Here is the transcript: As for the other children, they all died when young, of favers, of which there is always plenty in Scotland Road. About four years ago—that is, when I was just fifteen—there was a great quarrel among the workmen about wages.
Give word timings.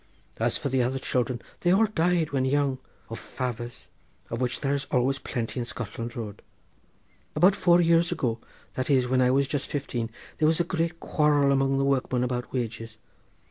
As 0.39 0.57
for 0.57 0.69
the 0.69 0.81
other 0.81 0.97
children, 0.97 1.43
they 1.59 1.71
all 1.71 1.85
died 1.85 2.31
when 2.31 2.43
young, 2.43 2.79
of 3.11 3.19
favers, 3.19 3.85
of 4.31 4.41
which 4.41 4.61
there 4.61 4.73
is 4.73 4.87
always 4.89 5.19
plenty 5.19 5.59
in 5.59 5.65
Scotland 5.67 6.15
Road. 6.15 6.41
About 7.35 7.55
four 7.55 7.79
years 7.79 8.11
ago—that 8.11 8.89
is, 8.89 9.07
when 9.07 9.21
I 9.21 9.29
was 9.29 9.47
just 9.47 9.67
fifteen—there 9.69 10.47
was 10.47 10.59
a 10.59 10.63
great 10.63 10.99
quarrel 10.99 11.51
among 11.51 11.77
the 11.77 11.85
workmen 11.85 12.23
about 12.23 12.51
wages. 12.51 12.97